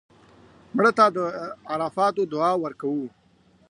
مړه 0.75 0.91
ته 0.97 1.05
د 1.15 1.17
عرفاتو 1.71 2.21
دعا 2.33 2.51
ورکوو 2.63 3.07